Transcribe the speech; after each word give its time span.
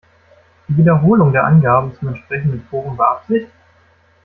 Die 0.67 0.77
Wiederholung 0.77 1.31
der 1.31 1.43
Angaben 1.43 1.93
zum 1.93 2.07
entsprechenden 2.07 2.63
Forum 2.71 2.97
war 2.97 3.17
Absicht? 3.17 3.49